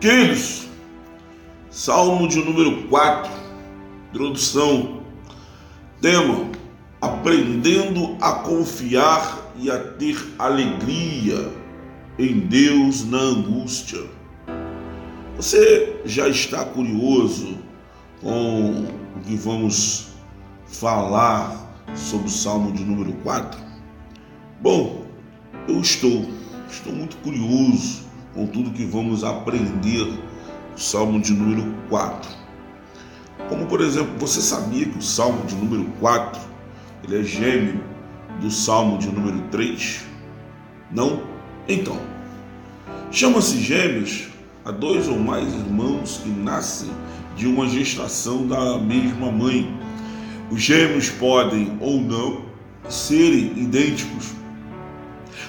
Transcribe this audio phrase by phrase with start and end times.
[0.00, 0.66] Queridos,
[1.70, 3.30] Salmo de número 4,
[4.08, 5.02] introdução,
[6.00, 6.48] tema:
[7.02, 11.52] Aprendendo a confiar e a ter alegria
[12.18, 14.00] em Deus na angústia.
[15.36, 17.58] Você já está curioso
[18.22, 18.86] com
[19.16, 20.12] o que vamos
[20.66, 23.60] falar sobre o Salmo de número 4?
[24.62, 25.04] Bom,
[25.68, 26.24] eu estou,
[26.70, 30.06] estou muito curioso com tudo que vamos aprender
[30.72, 32.30] no Salmo de número 4.
[33.48, 36.40] Como, por exemplo, você sabia que o Salmo de número 4
[37.04, 37.80] ele é gêmeo
[38.40, 40.04] do Salmo de número 3?
[40.90, 41.22] Não?
[41.68, 41.98] Então,
[43.10, 44.28] chama-se gêmeos
[44.64, 46.90] a dois ou mais irmãos que nascem
[47.36, 49.72] de uma gestação da mesma mãe.
[50.50, 52.42] Os gêmeos podem ou não
[52.88, 54.32] serem idênticos,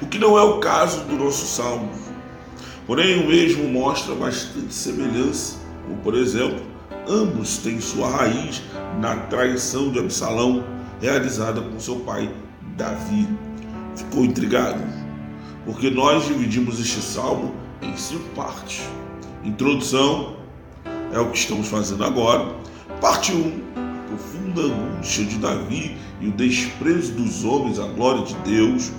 [0.00, 1.90] o que não é o caso do nosso salmo.
[2.90, 6.60] Porém, o mesmo mostra bastante semelhança, como por exemplo,
[7.08, 8.62] ambos têm sua raiz
[9.00, 10.64] na traição de Absalão
[11.00, 12.28] realizada com seu pai
[12.76, 13.28] Davi.
[13.94, 14.82] Ficou intrigado?
[15.64, 18.82] Porque nós dividimos este salmo em cinco partes.
[19.44, 20.34] Introdução
[21.12, 22.56] é o que estamos fazendo agora.
[23.00, 23.60] Parte 1, um,
[24.08, 28.90] profunda angústia de Davi e o desprezo dos homens à glória de Deus.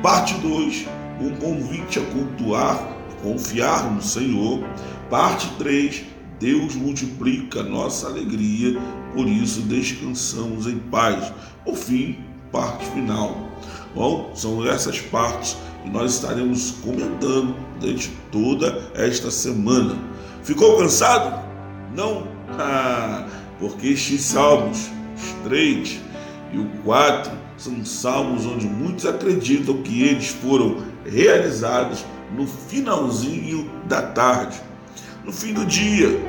[0.00, 0.86] Parte 2,
[1.20, 4.60] um convite a cultuar confiar no Senhor.
[5.08, 6.04] Parte 3,
[6.38, 8.80] Deus multiplica nossa alegria,
[9.14, 11.32] por isso descansamos em paz.
[11.64, 12.18] Por fim,
[12.50, 13.36] parte final.
[13.94, 19.96] Bom, são essas partes que nós estaremos comentando durante toda esta semana.
[20.42, 21.44] Ficou cansado?
[21.94, 22.28] Não?
[22.62, 23.26] Ah,
[23.60, 26.00] porque estes salmos, os três
[26.52, 32.04] e o quatro, são salmos onde muitos acreditam que eles foram realizados
[32.36, 34.60] no finalzinho da tarde,
[35.24, 36.20] no fim do dia,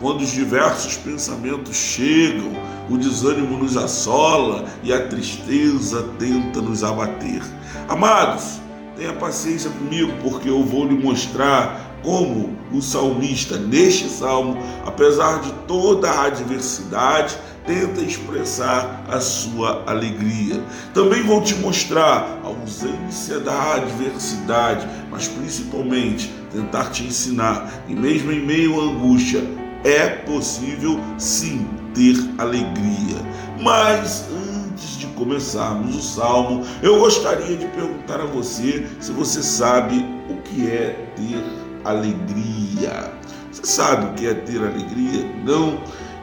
[0.00, 2.52] quando os diversos pensamentos chegam,
[2.90, 7.42] o desânimo nos assola e a tristeza tenta nos abater.
[7.88, 8.60] Amados,
[8.96, 15.50] tenha paciência comigo, porque eu vou lhe mostrar como o salmista, neste salmo, apesar de
[15.66, 20.62] toda a adversidade, tenta expressar a sua alegria.
[20.92, 28.30] Também vou te mostrar a ausência da adversidade, mas principalmente tentar te ensinar que, mesmo
[28.30, 29.42] em meio à angústia,
[29.82, 33.16] é possível sim ter alegria.
[33.62, 40.04] Mas antes de começarmos o salmo, eu gostaria de perguntar a você se você sabe
[40.28, 43.12] o que é ter alegria.
[43.50, 45.24] Você sabe o que é ter alegria?
[45.44, 45.80] Não?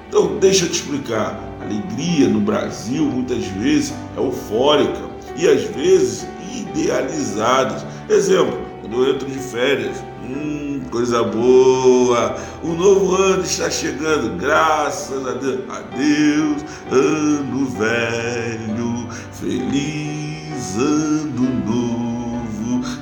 [0.07, 1.39] Então, deixa eu te explicar.
[1.61, 4.99] Alegria no Brasil muitas vezes é eufórica
[5.37, 7.87] e às vezes idealizada.
[8.09, 15.25] Exemplo, quando eu entro de férias, hum, coisa boa, o novo ano está chegando, graças
[15.25, 15.61] a Deus.
[15.69, 22.00] Adeus, ano velho, feliz ano novo.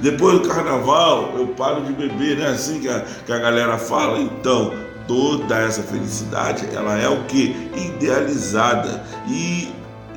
[0.01, 2.47] Depois do carnaval, eu paro de beber, né?
[2.47, 4.19] Assim que a, que a galera fala.
[4.19, 4.73] Então,
[5.07, 7.69] toda essa felicidade, ela é o que?
[7.75, 9.03] Idealizada.
[9.27, 9.69] E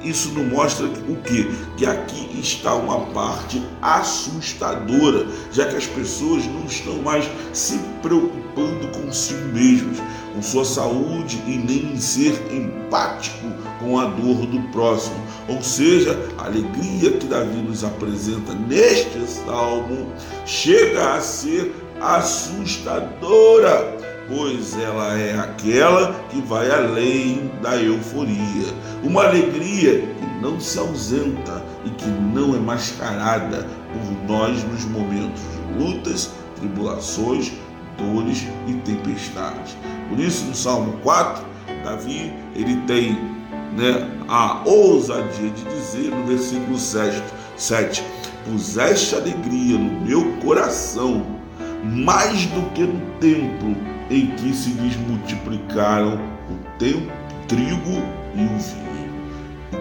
[0.05, 1.45] isso não mostra o que?
[1.77, 8.89] Que aqui está uma parte assustadora, já que as pessoas não estão mais se preocupando
[8.89, 9.99] consigo mesmas,
[10.35, 13.47] com sua saúde e nem em ser empático
[13.79, 15.17] com a dor do próximo.
[15.49, 20.13] Ou seja, a alegria que Davi nos apresenta neste salmo
[20.47, 23.97] chega a ser assustadora,
[24.29, 28.73] pois ela é aquela que vai além da euforia.
[29.13, 35.43] Uma alegria que não se ausenta e que não é mascarada por nós nos momentos
[35.43, 37.53] de lutas, tribulações,
[37.99, 39.77] dores e tempestades.
[40.09, 41.45] Por isso, no Salmo 4,
[41.85, 43.13] Davi ele tem
[43.77, 47.23] né, a ousadia de dizer no versículo 7,
[47.59, 48.03] 7
[48.47, 51.23] puseste alegria no meu coração,
[51.85, 53.77] mais do que no templo
[54.09, 57.13] em que se lhes multiplicaram o tempo,
[57.47, 58.03] trigo
[58.35, 58.92] e o vinho.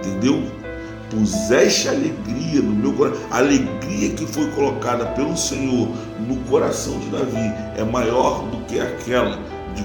[0.02, 0.44] Entendeu?
[1.10, 3.22] Puseste alegria no meu coração.
[3.30, 5.90] A alegria que foi colocada pelo Senhor
[6.20, 9.38] no coração de Davi é maior do que aquela
[9.76, 9.84] de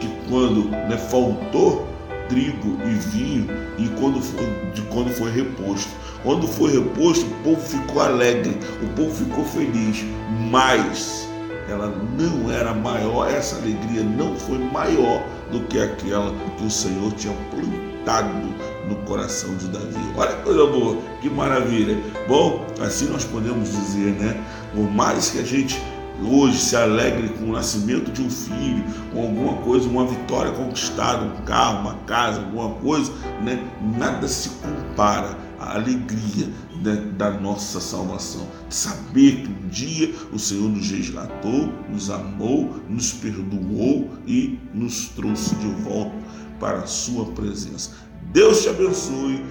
[0.00, 1.86] que quando né, faltou
[2.28, 3.46] trigo e vinho
[3.78, 5.90] e quando foi, de quando foi reposto.
[6.22, 10.04] Quando foi reposto, o povo ficou alegre, o povo ficou feliz,
[10.50, 11.28] mas
[11.68, 17.12] ela não era maior, essa alegria não foi maior do que aquela que o Senhor
[17.12, 18.30] tinha plantado
[18.88, 20.12] no coração de Davi.
[20.16, 21.96] Olha que coisa boa, que maravilha.
[22.28, 24.42] Bom, assim nós podemos dizer, né?
[24.74, 25.80] Por mais que a gente
[26.22, 31.24] hoje se alegre com o nascimento de um filho, com alguma coisa, uma vitória conquistada,
[31.24, 33.62] um carro, uma casa, alguma coisa, né?
[33.98, 36.48] nada se compara à alegria
[36.82, 38.46] né, da nossa salvação.
[38.68, 45.54] Saber que um dia o Senhor nos resgatou, nos amou, nos perdoou e nos trouxe
[45.56, 46.14] de volta
[46.60, 47.90] para a sua presença.
[48.32, 49.44] Deus te abençoe,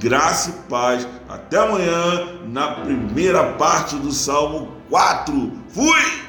[0.00, 1.06] graça e paz.
[1.28, 5.52] Até amanhã na primeira parte do Salmo 4.
[5.68, 6.27] Fui!